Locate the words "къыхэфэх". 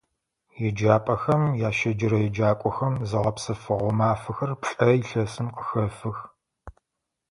5.55-6.17